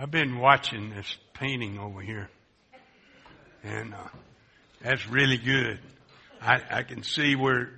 [0.00, 2.30] I've been watching this painting over here,
[3.64, 4.08] and uh,
[4.80, 5.80] that's really good.
[6.40, 7.70] I, I can see where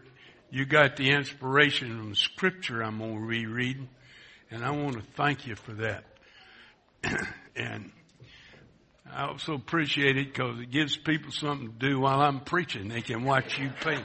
[0.51, 3.88] you got the inspiration from Scripture I'm going to be reading,
[4.51, 6.04] and I want to thank you for that.
[7.56, 7.91] and
[9.11, 12.89] I also appreciate it because it gives people something to do while I'm preaching.
[12.89, 14.05] They can watch you paint.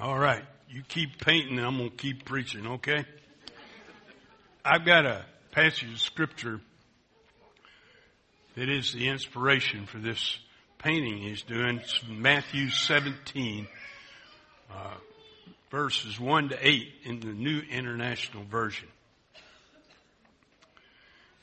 [0.00, 0.44] All right.
[0.74, 3.04] You keep painting I'm going to keep preaching, okay?
[4.64, 6.60] I've got a passage of scripture
[8.56, 10.36] that is the inspiration for this
[10.78, 11.78] painting he's doing.
[11.78, 13.68] It's Matthew 17,
[14.68, 14.94] uh,
[15.70, 18.88] verses 1 to 8 in the New International Version.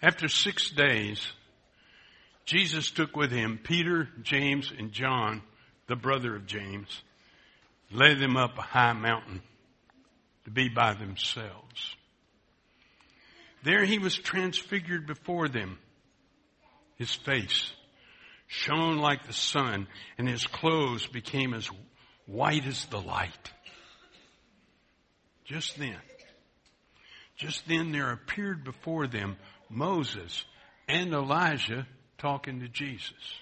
[0.01, 1.25] After six days,
[2.43, 5.41] Jesus took with him Peter, James, and John,
[5.87, 7.01] the brother of James
[7.91, 9.41] led them up a high mountain
[10.45, 11.95] to be by themselves.
[13.63, 15.77] There he was transfigured before them.
[16.97, 17.71] His face
[18.47, 21.69] shone like the sun and his clothes became as
[22.25, 23.51] white as the light.
[25.45, 25.97] Just then,
[27.35, 29.37] just then there appeared before them
[29.69, 30.45] Moses
[30.87, 33.41] and Elijah talking to Jesus.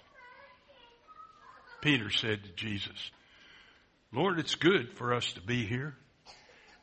[1.82, 3.12] Peter said to Jesus,
[4.12, 5.96] Lord, it's good for us to be here.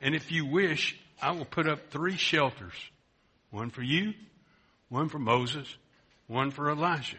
[0.01, 2.75] And if you wish, I will put up three shelters.
[3.51, 4.13] One for you,
[4.89, 5.67] one for Moses,
[6.27, 7.17] one for Elijah.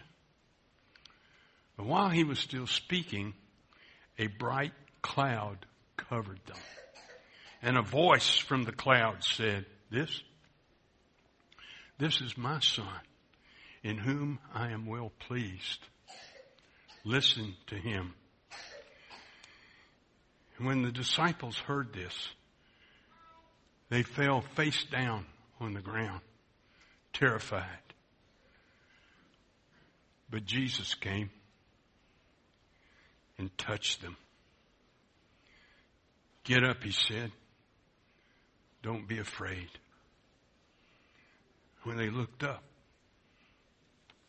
[1.75, 3.33] But while he was still speaking,
[4.17, 6.57] a bright cloud covered them.
[7.61, 10.21] And a voice from the cloud said, this,
[11.97, 12.87] this is my son
[13.83, 15.79] in whom I am well pleased.
[17.03, 18.13] Listen to him.
[20.59, 22.29] When the disciples heard this,
[23.89, 25.25] they fell face down
[25.59, 26.21] on the ground,
[27.13, 27.65] terrified.
[30.29, 31.29] But Jesus came
[33.37, 34.17] and touched them.
[36.43, 37.31] Get up, he said.
[38.81, 39.69] Don't be afraid.
[41.83, 42.63] When they looked up,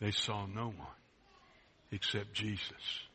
[0.01, 0.97] they saw no one
[1.91, 3.08] except Jesus.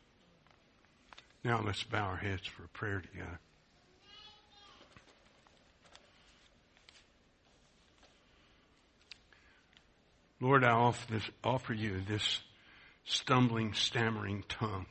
[1.44, 3.38] Now let's bow our heads for prayer together.
[10.40, 12.40] Lord, I offer, this, offer you this
[13.04, 14.86] stumbling, stammering tongue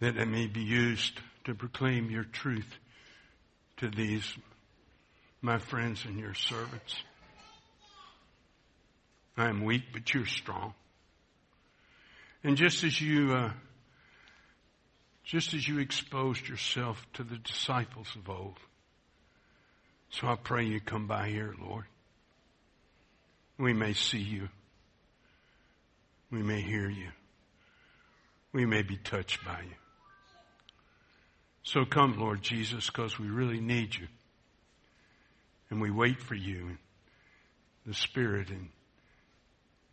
[0.00, 2.66] that it may be used to proclaim your truth
[3.76, 4.36] to these,
[5.40, 6.96] my friends and your servants.
[9.36, 10.74] I am weak, but you're strong.
[12.42, 13.52] And just as you uh,
[15.24, 18.58] just as you exposed yourself to the disciples of old.
[20.10, 21.84] So I pray you come by here, Lord.
[23.58, 24.48] We may see you.
[26.30, 27.08] We may hear you.
[28.52, 29.74] We may be touched by you.
[31.62, 34.08] So come, Lord Jesus, because we really need you.
[35.70, 36.78] And we wait for you in
[37.86, 38.68] the Spirit and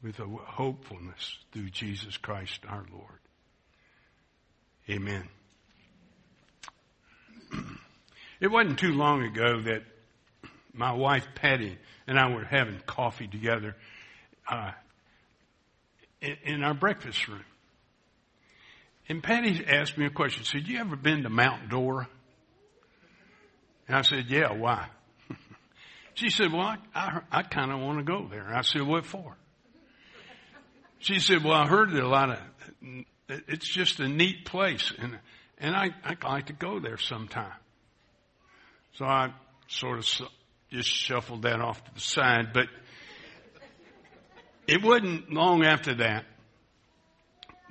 [0.03, 3.19] with a hopefulness through Jesus Christ our Lord.
[4.89, 5.27] Amen.
[8.41, 9.83] It wasn't too long ago that
[10.73, 11.77] my wife Patty
[12.07, 13.75] and I were having coffee together
[14.49, 14.71] uh,
[16.21, 17.43] in, in our breakfast room.
[19.09, 20.45] And Patty asked me a question.
[20.45, 22.07] She said, you ever been to Mount Dora?
[23.87, 24.87] And I said, yeah, why?
[26.13, 28.55] she said, well, I, I, I kind of want to go there.
[28.55, 29.35] I said, what for?
[30.99, 32.37] She said, well, I heard that a lot of
[33.47, 35.19] it's just a neat place, and
[35.57, 37.53] and I I like to go there sometime.
[38.93, 39.33] So I
[39.67, 40.05] sort of
[40.71, 42.67] just shuffled that off to the side, but
[44.67, 46.25] it wasn't long after that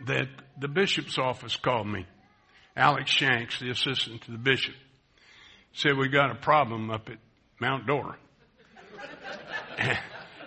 [0.07, 2.07] that the bishop's office called me.
[2.77, 4.75] Alex Shanks, the assistant to the bishop,
[5.73, 7.19] said we got a problem up at
[7.61, 8.17] Mount Dora.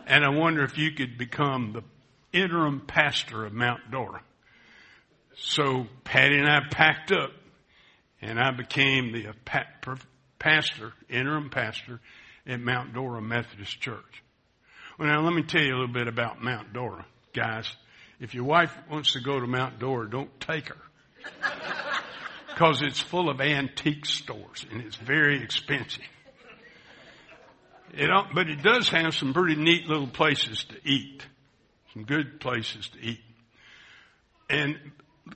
[0.08, 1.84] and I wonder if you could become the
[2.38, 4.22] interim pastor of Mount Dora.
[5.36, 7.32] So Patty and I packed up
[8.22, 9.34] and I became the
[10.40, 12.00] pastor, interim pastor
[12.46, 14.24] at Mount Dora Methodist Church.
[14.98, 17.74] Well, now let me tell you a little bit about Mount Dora, guys.
[18.20, 20.78] If your wife wants to go to Mount Dora, don't take her.
[22.48, 26.04] Because it's full of antique stores and it's very expensive.
[27.94, 31.26] It, but it does have some pretty neat little places to eat.
[31.94, 33.22] Some good places to eat.
[34.50, 34.78] And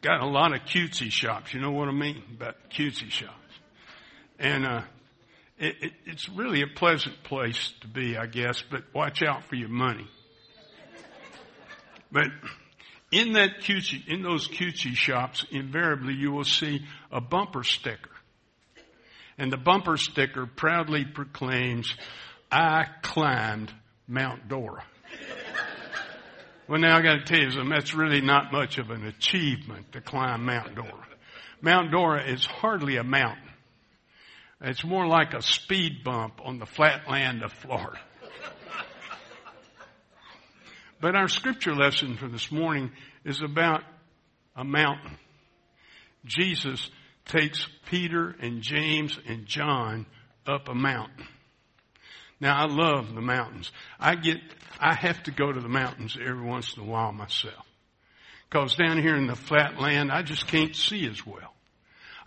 [0.02, 1.54] got a lot of cutesy shops.
[1.54, 3.34] You know what I mean about cutesy shops?
[4.40, 4.82] And, uh,
[5.58, 9.56] it, it, it's really a pleasant place to be, I guess, but watch out for
[9.56, 10.08] your money.
[12.12, 12.28] But
[13.12, 18.12] in that cutesy, in those cutesy shops, invariably you will see a bumper sticker.
[19.38, 21.94] And the bumper sticker proudly proclaims,
[22.52, 23.74] I climbed
[24.08, 24.84] Mount Dora.
[26.68, 30.02] Well now I gotta tell you something, that's really not much of an achievement to
[30.02, 31.08] climb Mount Dora.
[31.62, 33.50] Mount Dora is hardly a mountain.
[34.62, 38.00] It's more like a speed bump on the flat land of Florida.
[41.02, 42.92] but our scripture lesson for this morning
[43.24, 43.82] is about
[44.56, 45.18] a mountain.
[46.26, 46.90] Jesus
[47.26, 50.06] takes Peter and James and John
[50.48, 51.28] up a mountain.
[52.40, 53.72] Now I love the mountains.
[54.00, 54.38] I get,
[54.80, 57.66] I have to go to the mountains every once in a while myself.
[58.50, 61.54] Cause down here in the flat land, I just can't see as well.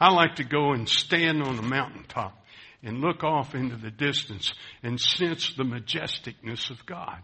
[0.01, 2.35] I like to go and stand on the mountaintop
[2.83, 7.21] and look off into the distance and sense the majesticness of God.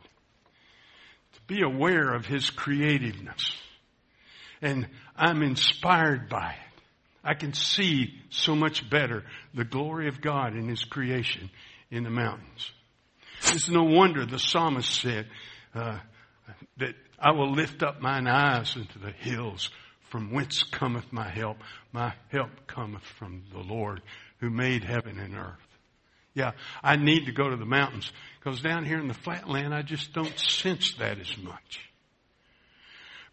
[1.35, 3.57] To be aware of His creativeness.
[4.61, 6.81] And I'm inspired by it.
[7.23, 11.51] I can see so much better the glory of God in His creation
[11.94, 12.73] in the mountains.
[13.41, 15.29] It's no wonder the psalmist said
[15.75, 15.99] uh,
[16.79, 19.70] that I will lift up mine eyes into the hills
[20.11, 21.58] from whence cometh my help?
[21.93, 24.02] My help cometh from the Lord
[24.38, 25.58] who made heaven and earth.
[26.35, 26.52] Yeah,
[26.82, 30.12] I need to go to the mountains because down here in the flatland I just
[30.12, 31.81] don't sense that as much.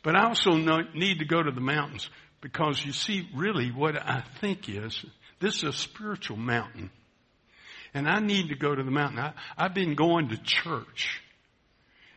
[0.03, 0.51] But I also
[0.93, 2.09] need to go to the mountains
[2.41, 5.03] because you see really what I think is
[5.39, 6.91] this is a spiritual mountain.
[7.93, 9.19] And I need to go to the mountain.
[9.19, 11.21] I, I've been going to church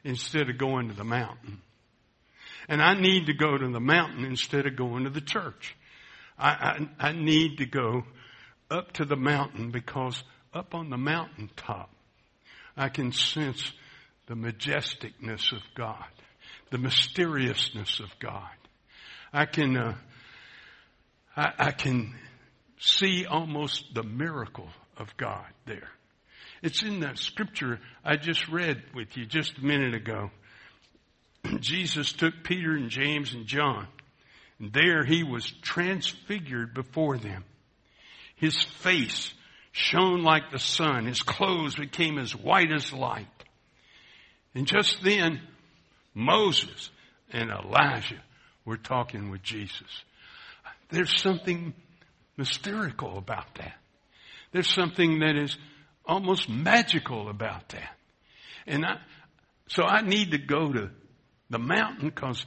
[0.04, 1.60] instead of going to the mountain.
[2.68, 5.76] And I need to go to the mountain instead of going to the church.
[6.38, 8.04] I, I, I need to go
[8.70, 10.22] up to the mountain because
[10.52, 11.90] up on the mountaintop,
[12.76, 13.72] I can sense
[14.26, 16.06] the majesticness of God,
[16.70, 18.48] the mysteriousness of God.
[19.32, 19.96] I can, uh,
[21.36, 22.14] I, I can
[22.78, 25.88] see almost the miracle of God there.
[26.62, 30.30] It's in that scripture I just read with you just a minute ago.
[31.60, 33.86] Jesus took Peter and James and John,
[34.58, 37.44] and there he was transfigured before them.
[38.36, 39.32] His face
[39.72, 41.06] shone like the sun.
[41.06, 43.26] His clothes became as white as light.
[44.54, 45.40] And just then,
[46.14, 46.90] Moses
[47.32, 48.22] and Elijah
[48.64, 50.04] were talking with Jesus.
[50.90, 51.74] There's something
[52.36, 53.74] mystical about that.
[54.54, 55.58] There's something that is
[56.06, 57.90] almost magical about that.
[58.68, 59.00] And I,
[59.66, 60.90] so I need to go to
[61.50, 62.46] the mountain because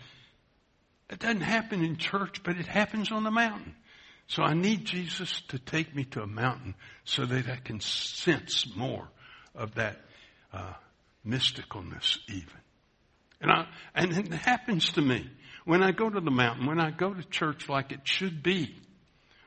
[1.09, 3.75] it doesn't happen in church, but it happens on the mountain.
[4.27, 8.65] So I need Jesus to take me to a mountain so that I can sense
[8.73, 9.09] more
[9.53, 9.97] of that
[10.53, 10.75] uh,
[11.27, 12.47] mysticalness even.
[13.41, 15.29] And I, and it happens to me
[15.65, 18.77] when I go to the mountain, when I go to church like it should be.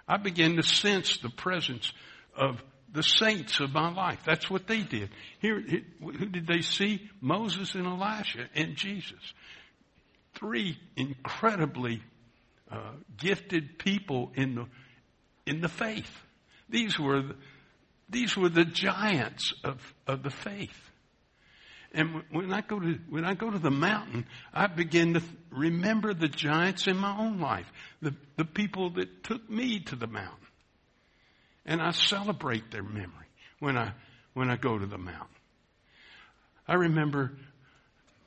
[0.07, 1.91] I begin to sense the presence
[2.37, 2.63] of
[2.93, 4.21] the saints of my life.
[4.25, 5.11] That's what they did.
[5.41, 5.63] Here,
[6.01, 7.09] who did they see?
[7.21, 9.35] Moses and Elijah and Jesus
[10.35, 12.03] three incredibly
[12.71, 14.67] uh, gifted people in the
[15.47, 16.11] in the faith.
[16.69, 17.37] These were the,
[18.09, 20.79] these were the giants of of the faith.
[21.93, 26.15] And when I go to when I go to the mountain, I begin to remember
[26.15, 27.67] the giants in my own life,
[28.01, 30.47] the the people that took me to the mountain,
[31.71, 33.29] and I celebrate their memory
[33.61, 33.93] when I
[34.35, 35.37] when I go to the mountain.
[36.67, 37.33] I remember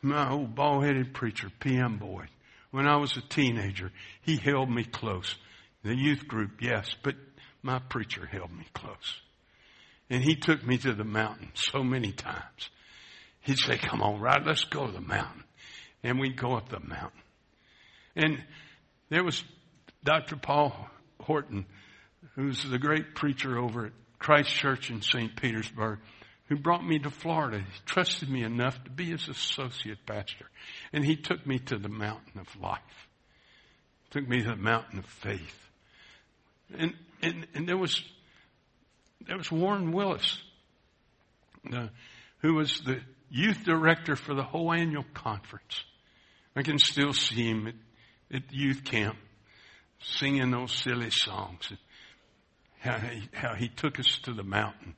[0.02, 1.98] my old bald-headed preacher, P.M.
[1.98, 2.30] Boyd,
[2.72, 5.36] when I was a teenager, he held me close.
[5.84, 7.16] The youth group, yes, but
[7.62, 9.22] my preacher held me close.
[10.10, 12.70] And he took me to the mountain so many times.
[13.42, 15.44] He'd say, come on, Rod, let's go to the mountain.
[16.04, 17.22] And we'd go up the mountain.
[18.16, 18.44] And
[19.10, 19.44] there was
[20.04, 20.36] Dr.
[20.36, 20.90] Paul
[21.22, 21.66] Horton,
[22.36, 25.36] who's the great preacher over at Christ Church in St.
[25.36, 26.00] Petersburg
[26.54, 27.60] who brought me to Florida.
[27.60, 30.46] He trusted me enough to be his associate pastor.
[30.92, 32.82] And he took me to the mountain of life.
[34.12, 35.70] Took me to the mountain of faith.
[36.78, 38.04] And, and, and there was,
[39.26, 40.38] there was Warren Willis,
[41.64, 41.90] the,
[42.40, 43.00] who was the
[43.30, 45.84] youth director for the whole annual conference.
[46.56, 47.76] I can still see him at,
[48.32, 49.18] at youth camp
[50.00, 51.72] singing those silly songs.
[52.84, 54.94] How he, how he took us to the mountain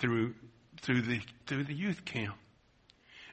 [0.00, 0.34] through,
[0.82, 2.34] through the, through the youth camp.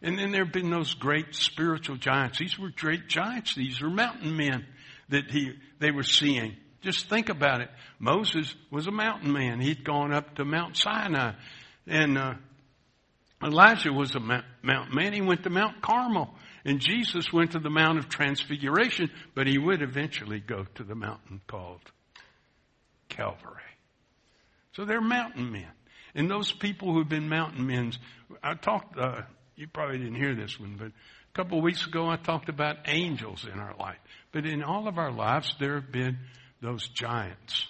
[0.04, 2.38] And then there have been those great spiritual giants.
[2.38, 3.56] These were great giants.
[3.56, 4.68] These were mountain men
[5.10, 6.56] that he, they were seeing.
[6.82, 7.70] Just think about it.
[7.98, 9.60] Moses was a mountain man.
[9.60, 11.34] He'd gone up to Mount Sinai.
[11.88, 12.34] And uh,
[13.44, 15.12] Elijah was a mountain man.
[15.12, 16.30] He went to Mount Carmel.
[16.66, 20.96] And Jesus went to the Mount of Transfiguration, but he would eventually go to the
[20.96, 21.82] mountain called
[23.16, 23.62] Calvary.
[24.74, 25.68] So they're mountain men.
[26.14, 27.94] And those people who've been mountain men,
[28.44, 29.22] I talked, uh,
[29.56, 32.78] you probably didn't hear this one, but a couple of weeks ago I talked about
[32.88, 33.98] angels in our life.
[34.32, 36.18] But in all of our lives, there have been
[36.62, 37.68] those giants,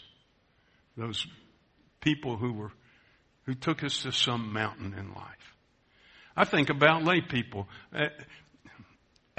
[0.95, 1.25] those
[2.01, 2.71] people who were,
[3.45, 5.55] who took us to some mountain in life.
[6.37, 7.67] I think about lay people.
[7.95, 8.07] Uh,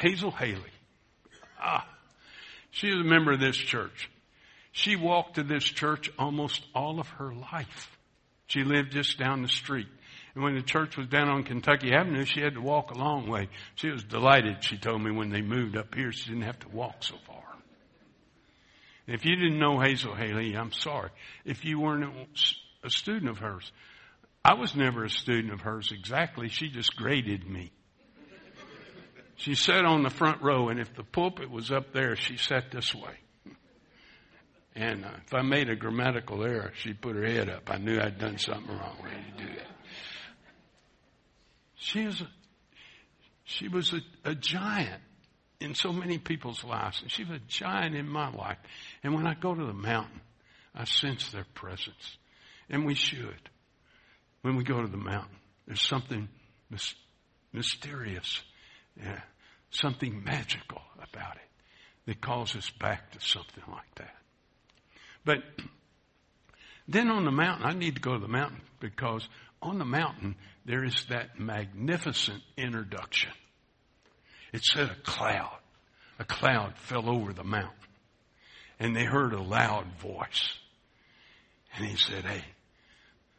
[0.00, 0.60] Hazel Haley.
[1.60, 1.88] Ah,
[2.70, 4.10] she is a member of this church.
[4.76, 7.96] She walked to this church almost all of her life.
[8.46, 9.86] She lived just down the street.
[10.34, 13.26] And when the church was down on Kentucky Avenue, she had to walk a long
[13.26, 13.48] way.
[13.76, 16.68] She was delighted, she told me, when they moved up here, she didn't have to
[16.68, 17.42] walk so far.
[19.06, 21.08] And if you didn't know Hazel Haley, I'm sorry.
[21.46, 22.14] If you weren't
[22.84, 23.72] a student of hers,
[24.44, 26.50] I was never a student of hers exactly.
[26.50, 27.72] She just graded me.
[29.36, 32.70] She sat on the front row, and if the pulpit was up there, she sat
[32.70, 33.20] this way.
[34.76, 37.70] And uh, if I made a grammatical error, she'd put her head up.
[37.70, 39.66] I knew I'd done something wrong when to do that.
[41.76, 42.28] She was a,
[43.44, 45.02] she was a, a giant
[45.60, 48.58] in so many people's lives, and she was a giant in my life.
[49.02, 50.20] And when I go to the mountain,
[50.74, 52.18] I sense their presence,
[52.68, 53.48] and we should.
[54.42, 56.28] When we go to the mountain, there's something
[57.52, 58.42] mysterious
[58.98, 59.20] yeah,
[59.70, 61.42] something magical about it
[62.06, 64.14] that calls us back to something like that.
[65.26, 65.38] But
[66.88, 69.28] then on the mountain, I need to go to the mountain because
[69.60, 73.32] on the mountain there is that magnificent introduction.
[74.52, 75.58] It said a cloud.
[76.18, 77.72] A cloud fell over the mountain.
[78.78, 80.48] And they heard a loud voice.
[81.74, 82.44] And he said, Hey,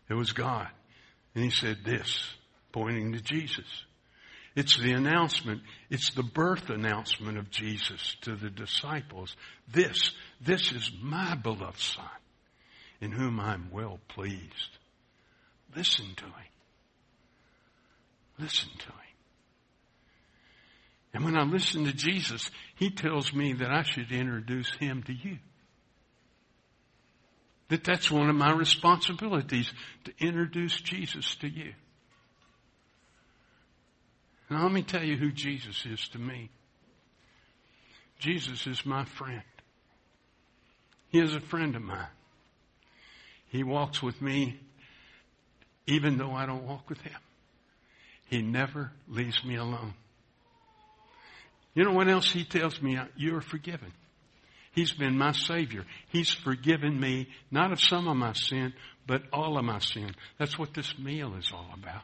[0.10, 0.67] it was God.
[1.34, 2.20] And he said this,
[2.72, 3.65] pointing to Jesus.
[4.57, 5.61] It's the announcement.
[5.91, 9.35] It's the birth announcement of Jesus to the disciples.
[9.71, 12.03] This, this is my beloved son
[12.99, 14.79] in whom I'm well pleased.
[15.75, 16.33] Listen to him.
[18.39, 18.93] Listen to him.
[21.13, 25.13] And when I listen to Jesus, he tells me that I should introduce him to
[25.13, 25.37] you.
[27.69, 29.71] That that's one of my responsibilities
[30.05, 31.73] to introduce Jesus to you.
[34.49, 36.49] Now, let me tell you who Jesus is to me.
[38.19, 39.43] Jesus is my friend.
[41.09, 42.07] He is a friend of mine.
[43.49, 44.59] He walks with me
[45.87, 47.19] even though I don't walk with him.
[48.29, 49.93] He never leaves me alone.
[51.73, 52.99] You know what else he tells me?
[53.15, 53.93] You are forgiven.
[54.73, 55.85] He's been my Savior.
[56.09, 58.73] He's forgiven me, not of some of my sin,
[59.07, 60.11] but all of my sin.
[60.37, 62.03] That's what this meal is all about.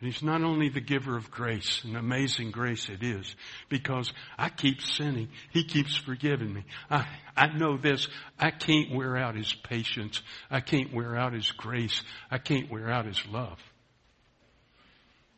[0.00, 3.36] And he's not only the giver of grace, an amazing grace it is,
[3.68, 5.28] because I keep sinning.
[5.50, 6.64] He keeps forgiving me.
[6.90, 8.08] I, I know this.
[8.38, 10.22] I can't wear out his patience.
[10.50, 12.02] I can't wear out his grace.
[12.30, 13.58] I can't wear out his love.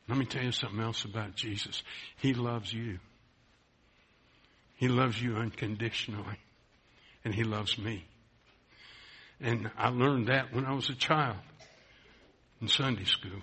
[0.08, 1.82] Let me tell you something else about Jesus.
[2.18, 3.00] He loves you.
[4.76, 6.38] He loves you unconditionally.
[7.24, 8.04] And he loves me.
[9.40, 11.38] And I learned that when I was a child
[12.60, 13.42] in Sunday school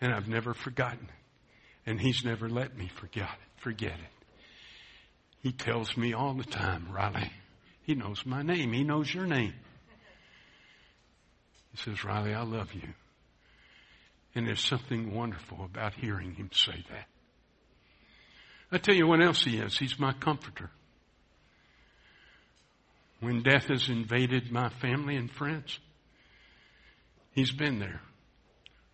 [0.00, 1.90] and I've never forgotten it.
[1.90, 3.62] And He's never let me forget it.
[3.62, 4.26] Forget it.
[5.42, 7.30] He tells me all the time, Riley.
[7.82, 8.72] He knows my name.
[8.72, 9.54] He knows your name.
[11.70, 12.88] He says, Riley, I love you.
[14.34, 17.06] And there's something wonderful about hearing him say that.
[18.72, 19.78] I tell you what else he is.
[19.78, 20.70] He's my comforter.
[23.20, 25.78] When death has invaded my family and friends,
[27.32, 28.00] he's been there.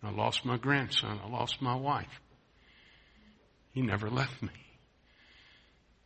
[0.03, 1.19] I lost my grandson.
[1.23, 2.21] I lost my wife.
[3.71, 4.49] He never left me.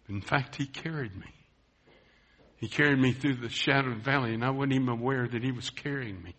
[0.07, 1.33] In fact, he carried me.
[2.57, 5.69] He carried me through the shadowed valley, and I wasn't even aware that he was
[5.69, 6.35] carrying me.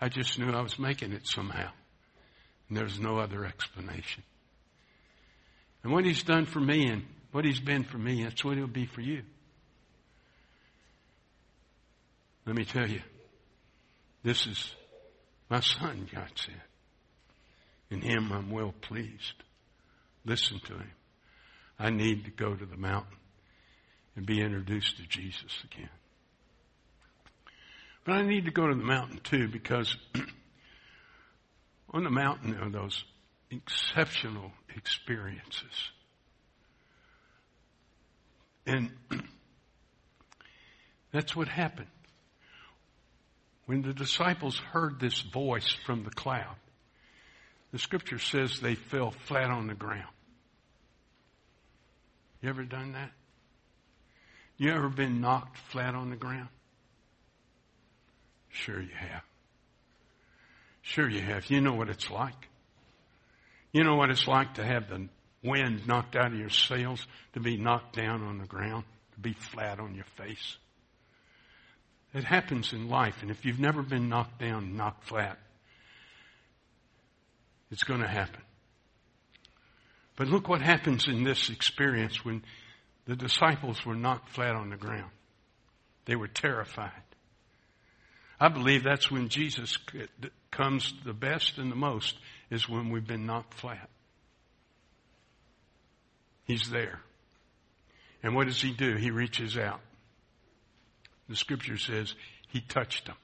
[0.00, 1.70] I just knew I was making it somehow.
[2.68, 4.22] And there's no other explanation.
[5.82, 8.66] And what he's done for me and what he's been for me, that's what he'll
[8.66, 9.22] be for you.
[12.44, 13.02] Let me tell you,
[14.22, 14.74] this is
[15.48, 16.62] my son, God said.
[17.90, 19.44] In him I'm well pleased.
[20.24, 20.90] Listen to him.
[21.78, 23.16] I need to go to the mountain
[24.16, 25.90] and be introduced to Jesus again.
[28.04, 29.96] But I need to go to the mountain too because
[31.90, 33.04] on the mountain are those
[33.50, 35.90] exceptional experiences.
[38.66, 38.90] And
[41.12, 41.88] that's what happened.
[43.66, 46.56] When the disciples heard this voice from the cloud,
[47.72, 50.06] the scripture says they fell flat on the ground.
[52.40, 53.10] You ever done that?
[54.56, 56.48] You ever been knocked flat on the ground?
[58.48, 59.22] Sure you have.
[60.80, 61.50] Sure you have.
[61.50, 62.48] You know what it's like.
[63.72, 65.08] You know what it's like to have the
[65.42, 67.04] wind knocked out of your sails,
[67.34, 70.56] to be knocked down on the ground, to be flat on your face.
[72.16, 75.36] It happens in life, and if you've never been knocked down, knocked flat,
[77.70, 78.40] it's going to happen.
[80.16, 82.42] But look what happens in this experience when
[83.04, 85.10] the disciples were knocked flat on the ground.
[86.06, 86.90] They were terrified.
[88.40, 89.76] I believe that's when Jesus
[90.50, 92.16] comes the best and the most
[92.50, 93.90] is when we've been knocked flat.
[96.44, 96.98] He's there.
[98.22, 98.94] And what does he do?
[98.94, 99.80] He reaches out.
[101.28, 102.14] The scripture says
[102.48, 103.16] he touched them.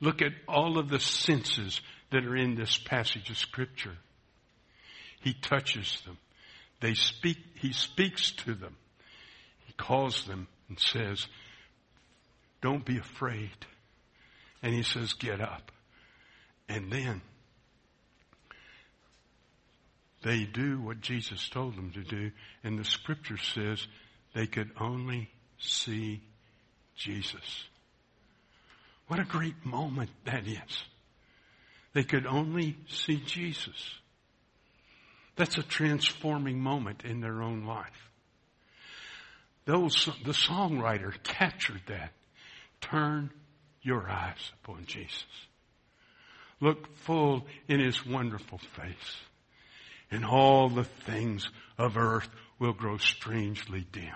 [0.00, 3.96] Look at all of the senses that are in this passage of scripture.
[5.20, 6.18] He touches them.
[6.80, 8.76] They speak, he speaks to them.
[9.66, 11.26] He calls them and says,
[12.62, 13.50] don't be afraid.
[14.62, 15.70] And he says, get up.
[16.68, 17.20] And then
[20.22, 22.30] they do what Jesus told them to do.
[22.62, 23.86] And the scripture says
[24.34, 26.22] they could only see
[27.00, 27.64] Jesus.
[29.08, 30.84] What a great moment that is.
[31.92, 33.98] They could only see Jesus.
[35.34, 38.10] That's a transforming moment in their own life.
[39.64, 42.12] Those, the songwriter captured that.
[42.80, 43.30] Turn
[43.82, 45.24] your eyes upon Jesus.
[46.60, 49.16] Look full in his wonderful face
[50.10, 52.28] and all the things of earth
[52.58, 54.12] will grow strangely dim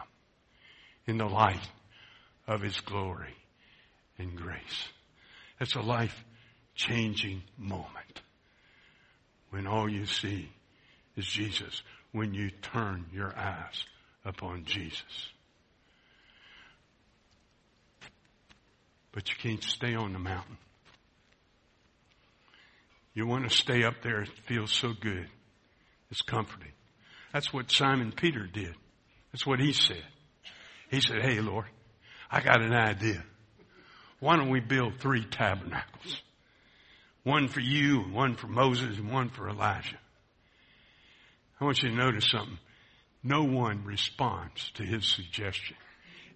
[1.06, 1.68] in the light
[2.46, 3.34] of his glory
[4.18, 4.88] and grace.
[5.60, 6.24] It's a life
[6.74, 8.22] changing moment
[9.50, 10.50] when all you see
[11.16, 13.84] is Jesus, when you turn your eyes
[14.24, 15.28] upon Jesus.
[19.12, 20.58] But you can't stay on the mountain.
[23.14, 24.22] You want to stay up there.
[24.22, 25.28] It feels so good.
[26.10, 26.72] It's comforting.
[27.32, 28.74] That's what Simon Peter did.
[29.32, 30.02] That's what he said.
[30.90, 31.66] He said, Hey, Lord,
[32.34, 33.22] I got an idea.
[34.18, 36.20] Why don't we build three tabernacles?
[37.22, 40.00] One for you, one for Moses, and one for Elijah.
[41.60, 42.58] I want you to notice something.
[43.22, 45.76] No one responds to his suggestion.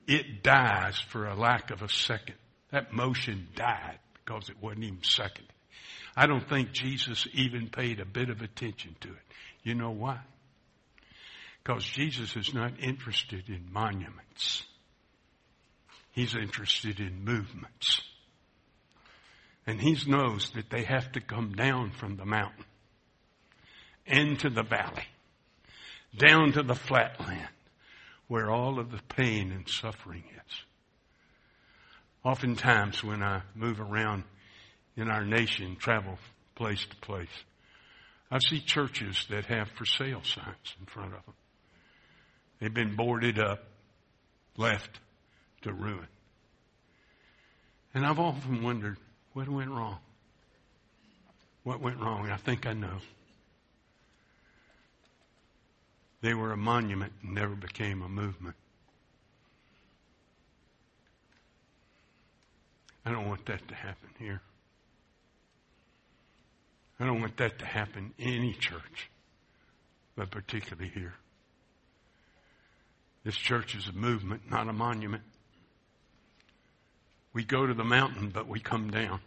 [0.06, 2.36] It dies for a lack of a second.
[2.70, 5.52] That motion died because it wasn't even seconded.
[6.16, 9.22] I don't think Jesus even paid a bit of attention to it.
[9.64, 10.20] You know why?
[11.64, 14.62] Because Jesus is not interested in monuments.
[16.18, 18.00] He's interested in movements.
[19.68, 22.64] And he knows that they have to come down from the mountain
[24.04, 25.06] into the valley,
[26.16, 27.46] down to the flatland
[28.26, 30.56] where all of the pain and suffering is.
[32.24, 34.24] Oftentimes when I move around
[34.96, 36.18] in our nation, travel
[36.56, 37.44] place to place,
[38.28, 41.34] I see churches that have for sale signs in front of them.
[42.58, 43.62] They've been boarded up,
[44.56, 44.98] left
[45.62, 46.06] to ruin.
[47.94, 48.96] And I've often wondered,
[49.32, 49.98] what went wrong?
[51.64, 52.24] What went wrong?
[52.24, 52.98] And I think I know.
[56.20, 58.56] They were a monument and never became a movement.
[63.04, 64.42] I don't want that to happen here.
[67.00, 69.10] I don't want that to happen in any church,
[70.16, 71.14] but particularly here.
[73.24, 75.22] This church is a movement, not a monument.
[77.38, 79.20] We go to the mountain, but we come down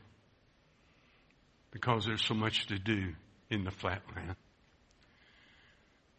[1.71, 3.13] because there's so much to do
[3.49, 4.35] in the flat land.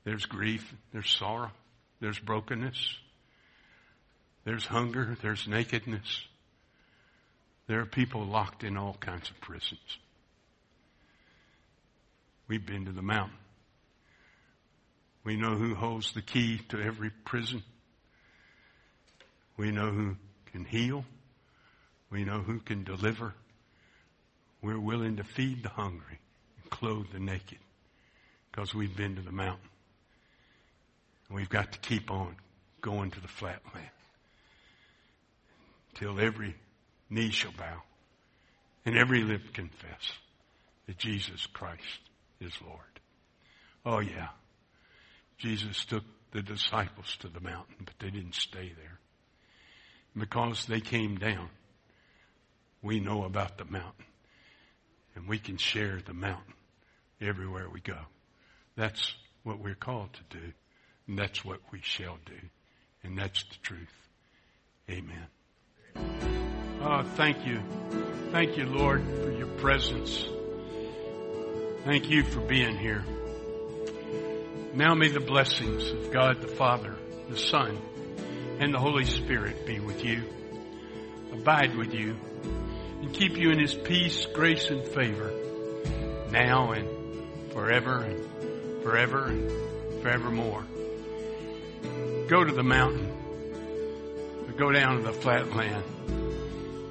[0.03, 1.51] There's grief, there's sorrow,
[2.01, 2.97] there's brokenness,
[4.45, 6.23] there's hunger, there's nakedness.
[7.67, 9.99] There are people locked in all kinds of prisons.
[12.49, 13.37] We've been to the mountain.
[15.25, 17.63] We know who holds the key to every prison.
[19.59, 20.17] We know who
[20.53, 21.05] can heal.
[22.13, 23.33] We know who can deliver.
[24.61, 26.19] We're willing to feed the hungry
[26.61, 27.59] and clothe the naked
[28.51, 29.71] because we've been to the mountain.
[31.31, 32.37] We've got to keep on
[32.83, 33.87] going to the flat land
[35.95, 36.55] till every
[37.09, 37.83] knee shall bow
[38.85, 40.13] and every lip confess
[40.87, 42.01] that Jesus Christ
[42.41, 43.01] is Lord.
[43.87, 44.29] Oh yeah.
[45.39, 48.99] Jesus took the disciples to the mountain, but they didn't stay there.
[50.15, 51.49] Because they came down,
[52.83, 54.05] we know about the mountain.
[55.15, 56.55] And we can share the mountain
[57.21, 57.99] everywhere we go.
[58.77, 60.53] That's what we're called to do.
[61.07, 62.39] And that's what we shall do.
[63.05, 63.93] And that's the truth.
[64.89, 65.27] Amen.
[66.81, 67.61] Oh, thank you.
[68.33, 70.25] Thank you, Lord, for your presence.
[71.85, 73.05] Thank you for being here.
[74.75, 76.97] Now may the blessings of God the Father,
[77.29, 77.79] the Son,
[78.59, 80.23] and the Holy Spirit be with you,
[81.33, 82.17] abide with you,
[83.03, 85.33] and keep you in His peace, grace, and favor,
[86.31, 86.89] now and
[87.53, 89.51] forever and forever and
[90.03, 90.65] forevermore.
[92.29, 93.13] Go to the mountain,
[94.47, 95.85] or go down to the flat land,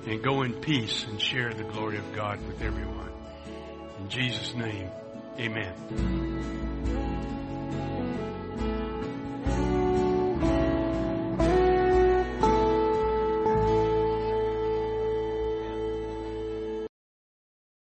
[0.05, 3.09] and go in peace and share the glory of God with everyone.
[4.01, 4.89] In Jesus' name,
[5.39, 5.73] amen.